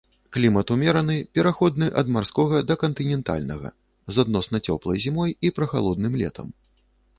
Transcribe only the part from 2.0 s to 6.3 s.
ад марскога да кантынентальнага, з адносна цёплай зімой і прахалодным